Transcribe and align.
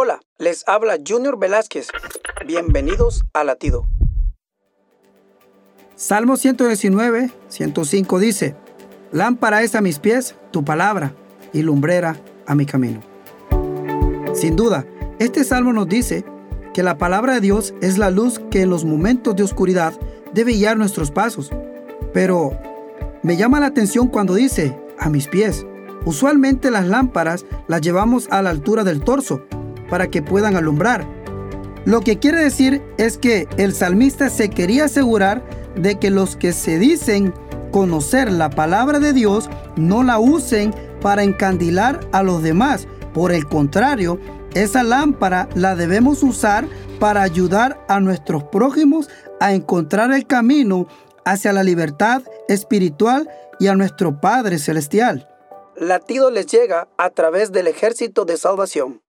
Hola, 0.00 0.20
les 0.38 0.62
habla 0.68 0.96
Junior 1.04 1.40
Velázquez. 1.40 1.88
Bienvenidos 2.46 3.24
a 3.32 3.42
Latido. 3.42 3.84
Salmo 5.96 6.36
119, 6.36 7.32
105 7.48 8.18
dice, 8.20 8.54
Lámpara 9.10 9.64
es 9.64 9.74
a 9.74 9.80
mis 9.80 9.98
pies 9.98 10.36
tu 10.52 10.64
palabra 10.64 11.14
y 11.52 11.62
lumbrera 11.62 12.16
a 12.46 12.54
mi 12.54 12.64
camino. 12.64 13.00
Sin 14.34 14.54
duda, 14.54 14.86
este 15.18 15.42
salmo 15.42 15.72
nos 15.72 15.88
dice 15.88 16.24
que 16.72 16.84
la 16.84 16.96
palabra 16.96 17.34
de 17.34 17.40
Dios 17.40 17.74
es 17.82 17.98
la 17.98 18.10
luz 18.10 18.40
que 18.52 18.62
en 18.62 18.70
los 18.70 18.84
momentos 18.84 19.34
de 19.34 19.42
oscuridad 19.42 19.94
debe 20.32 20.52
guiar 20.52 20.76
nuestros 20.76 21.10
pasos. 21.10 21.50
Pero 22.12 22.56
me 23.24 23.36
llama 23.36 23.58
la 23.58 23.66
atención 23.66 24.06
cuando 24.06 24.36
dice, 24.36 24.78
a 24.96 25.10
mis 25.10 25.26
pies. 25.26 25.66
Usualmente 26.04 26.70
las 26.70 26.86
lámparas 26.86 27.44
las 27.66 27.80
llevamos 27.80 28.28
a 28.30 28.42
la 28.42 28.50
altura 28.50 28.84
del 28.84 29.02
torso 29.02 29.42
para 29.88 30.08
que 30.08 30.22
puedan 30.22 30.56
alumbrar. 30.56 31.06
Lo 31.84 32.00
que 32.00 32.18
quiere 32.18 32.38
decir 32.42 32.82
es 32.98 33.16
que 33.16 33.48
el 33.56 33.74
salmista 33.74 34.28
se 34.28 34.50
quería 34.50 34.86
asegurar 34.86 35.42
de 35.74 35.98
que 35.98 36.10
los 36.10 36.36
que 36.36 36.52
se 36.52 36.78
dicen 36.78 37.32
conocer 37.70 38.30
la 38.30 38.50
palabra 38.50 38.98
de 38.98 39.12
Dios 39.12 39.48
no 39.76 40.02
la 40.02 40.18
usen 40.18 40.74
para 41.00 41.22
encandilar 41.22 42.00
a 42.12 42.22
los 42.22 42.42
demás. 42.42 42.86
Por 43.14 43.32
el 43.32 43.46
contrario, 43.46 44.18
esa 44.54 44.82
lámpara 44.82 45.48
la 45.54 45.76
debemos 45.76 46.22
usar 46.22 46.66
para 46.98 47.22
ayudar 47.22 47.84
a 47.88 48.00
nuestros 48.00 48.44
prójimos 48.44 49.08
a 49.40 49.52
encontrar 49.52 50.12
el 50.12 50.26
camino 50.26 50.88
hacia 51.24 51.52
la 51.52 51.62
libertad 51.62 52.22
espiritual 52.48 53.28
y 53.60 53.68
a 53.68 53.74
nuestro 53.74 54.20
Padre 54.20 54.58
Celestial. 54.58 55.28
Latido 55.76 56.30
les 56.30 56.46
llega 56.46 56.88
a 56.96 57.10
través 57.10 57.52
del 57.52 57.68
ejército 57.68 58.24
de 58.24 58.36
salvación. 58.36 59.00